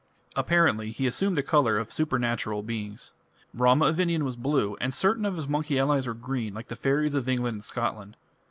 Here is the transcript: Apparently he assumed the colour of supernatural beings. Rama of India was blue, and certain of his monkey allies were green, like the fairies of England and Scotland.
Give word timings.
Apparently 0.35 0.89
he 0.89 1.05
assumed 1.05 1.37
the 1.37 1.43
colour 1.43 1.77
of 1.77 1.91
supernatural 1.91 2.63
beings. 2.63 3.11
Rama 3.53 3.85
of 3.85 3.99
India 3.99 4.17
was 4.23 4.35
blue, 4.35 4.75
and 4.81 4.95
certain 4.95 5.25
of 5.27 5.35
his 5.35 5.47
monkey 5.47 5.77
allies 5.77 6.07
were 6.07 6.15
green, 6.15 6.55
like 6.55 6.69
the 6.69 6.75
fairies 6.75 7.13
of 7.13 7.29
England 7.29 7.53
and 7.53 7.63
Scotland. 7.63 8.17